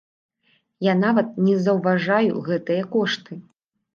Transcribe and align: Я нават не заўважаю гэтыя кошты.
Я 0.85 0.93
нават 1.01 1.27
не 1.49 1.55
заўважаю 1.65 2.31
гэтыя 2.47 2.87
кошты. 2.97 3.37